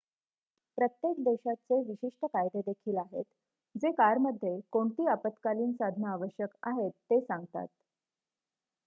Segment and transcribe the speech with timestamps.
[0.77, 3.23] प्रत्येक देशाचे विशिष्ट कायदे देखील आहेत
[3.75, 7.67] जे कारमध्ये कोणती आपत्कालीन साधनं आवश्यक आहेत ते सांगतात